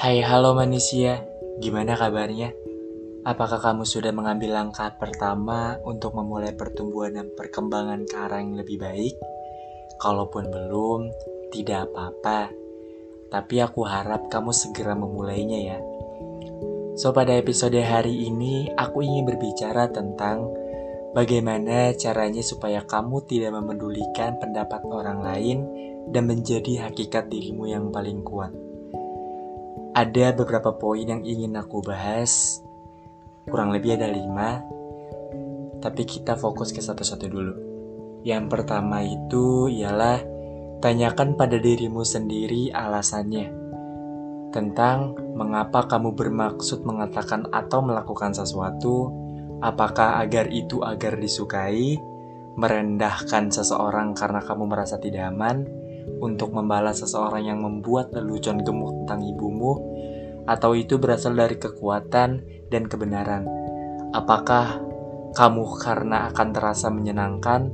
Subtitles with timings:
[0.00, 1.28] Hai halo manusia,
[1.60, 2.56] gimana kabarnya?
[3.20, 8.80] Apakah kamu sudah mengambil langkah pertama untuk memulai pertumbuhan dan perkembangan ke arah yang lebih
[8.80, 9.12] baik?
[10.00, 11.04] Kalaupun belum,
[11.52, 12.48] tidak apa-apa.
[13.28, 15.78] Tapi aku harap kamu segera memulainya ya.
[16.96, 20.48] So pada episode hari ini, aku ingin berbicara tentang
[21.12, 25.68] bagaimana caranya supaya kamu tidak memedulikan pendapat orang lain
[26.08, 28.69] dan menjadi hakikat dirimu yang paling kuat.
[30.00, 32.64] Ada beberapa poin yang ingin aku bahas,
[33.44, 34.64] kurang lebih ada lima,
[35.84, 37.54] tapi kita fokus ke satu-satu dulu.
[38.24, 40.24] Yang pertama itu ialah
[40.80, 43.52] tanyakan pada dirimu sendiri alasannya
[44.56, 49.12] tentang mengapa kamu bermaksud mengatakan atau melakukan sesuatu,
[49.60, 52.00] apakah agar itu agar disukai,
[52.56, 55.68] merendahkan seseorang karena kamu merasa tidak aman,
[56.20, 59.72] untuk membalas seseorang yang membuat lelucon gemuk tentang ibumu,
[60.44, 62.30] atau itu berasal dari kekuatan
[62.68, 63.46] dan kebenaran.
[64.10, 64.82] Apakah
[65.30, 67.70] kamu karena akan terasa menyenangkan,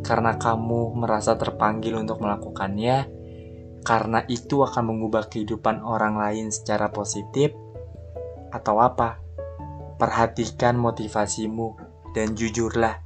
[0.00, 3.08] karena kamu merasa terpanggil untuk melakukannya,
[3.84, 7.52] karena itu akan mengubah kehidupan orang lain secara positif,
[8.48, 9.20] atau apa?
[10.00, 11.76] Perhatikan motivasimu
[12.16, 13.03] dan jujurlah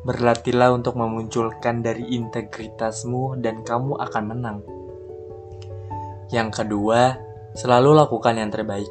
[0.00, 4.58] Berlatihlah untuk memunculkan dari integritasmu dan kamu akan menang.
[6.32, 7.20] Yang kedua,
[7.52, 8.88] selalu lakukan yang terbaik.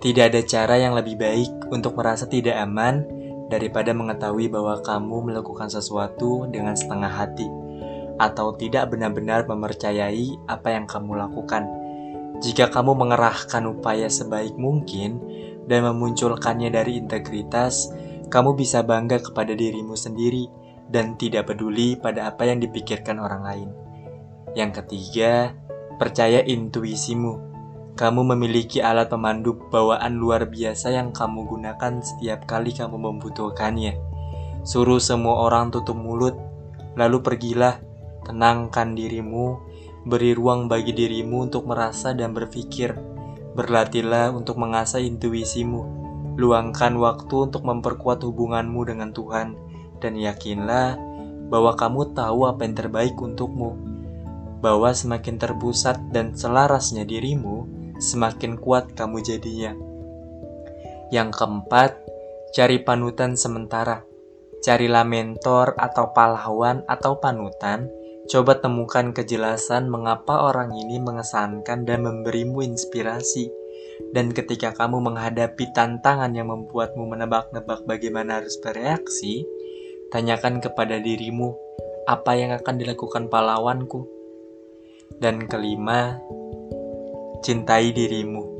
[0.00, 3.04] Tidak ada cara yang lebih baik untuk merasa tidak aman
[3.52, 7.50] daripada mengetahui bahwa kamu melakukan sesuatu dengan setengah hati
[8.16, 11.68] atau tidak benar-benar mempercayai apa yang kamu lakukan.
[12.40, 15.20] Jika kamu mengerahkan upaya sebaik mungkin
[15.68, 17.92] dan memunculkannya dari integritas,
[18.30, 20.46] kamu bisa bangga kepada dirimu sendiri
[20.86, 23.68] dan tidak peduli pada apa yang dipikirkan orang lain.
[24.54, 25.54] Yang ketiga,
[25.98, 27.50] percaya intuisimu.
[27.98, 33.98] Kamu memiliki alat pemandu bawaan luar biasa yang kamu gunakan setiap kali kamu membutuhkannya.
[34.62, 36.38] Suruh semua orang tutup mulut,
[36.94, 37.82] lalu pergilah,
[38.22, 39.58] tenangkan dirimu,
[40.06, 42.94] beri ruang bagi dirimu untuk merasa dan berpikir.
[43.58, 45.99] Berlatihlah untuk mengasah intuisimu
[46.38, 49.58] Luangkan waktu untuk memperkuat hubunganmu dengan Tuhan
[49.98, 50.94] dan yakinlah
[51.50, 53.74] bahwa kamu tahu apa yang terbaik untukmu.
[54.62, 57.66] Bahwa semakin terpusat dan selarasnya dirimu,
[57.98, 59.72] semakin kuat kamu jadinya.
[61.10, 61.96] Yang keempat,
[62.54, 64.06] cari panutan sementara.
[64.60, 67.88] Carilah mentor atau pahlawan atau panutan.
[68.28, 73.59] Coba temukan kejelasan mengapa orang ini mengesankan dan memberimu inspirasi
[74.10, 79.46] dan ketika kamu menghadapi tantangan yang membuatmu menebak-nebak bagaimana harus bereaksi,
[80.10, 81.54] tanyakan kepada dirimu
[82.10, 84.08] apa yang akan dilakukan pahlawanku.
[85.20, 86.18] Dan kelima,
[87.42, 88.58] cintai dirimu.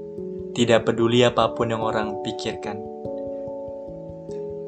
[0.51, 2.78] Tidak peduli apa pun yang orang pikirkan.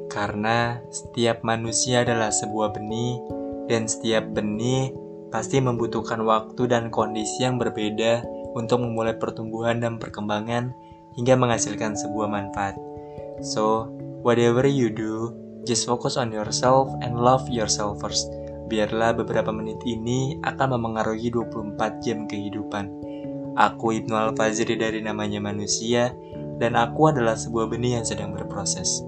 [0.06, 3.18] Karena setiap manusia adalah sebuah benih
[3.66, 4.92] dan setiap benih
[5.32, 8.20] pasti membutuhkan waktu dan kondisi yang berbeda
[8.52, 10.72] untuk memulai pertumbuhan dan perkembangan
[11.16, 12.76] hingga menghasilkan sebuah manfaat.
[13.44, 13.90] So,
[14.22, 15.34] whatever you do,
[15.68, 18.30] just focus on yourself and love yourself first.
[18.72, 22.88] Biarlah beberapa menit ini akan memengaruhi 24 jam kehidupan.
[23.52, 26.16] Aku Ibnu Al-Fazri dari namanya manusia,
[26.56, 29.04] dan aku adalah sebuah benih yang sedang berproses.